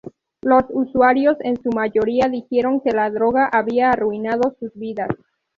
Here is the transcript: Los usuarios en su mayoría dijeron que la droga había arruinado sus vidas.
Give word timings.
Los 0.41 0.63
usuarios 0.71 1.37
en 1.41 1.61
su 1.61 1.69
mayoría 1.71 2.27
dijeron 2.27 2.81
que 2.81 2.89
la 2.89 3.11
droga 3.11 3.45
había 3.53 3.91
arruinado 3.91 4.55
sus 4.59 4.71
vidas. 4.73 5.09